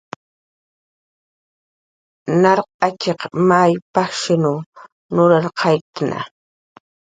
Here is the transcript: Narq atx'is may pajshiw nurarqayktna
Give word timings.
Narq 2.41 2.67
atx'is 2.85 3.23
may 3.49 3.71
pajshiw 3.93 4.55
nurarqayktna 5.13 6.19